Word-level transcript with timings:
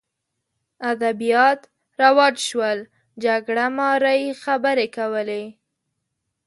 ادبیات 0.91 1.59
رواج 2.01 2.35
شول 2.47 2.79
جګړه 3.23 3.65
مارۍ 3.77 4.23
خبرې 4.43 4.87
کولې 4.97 5.43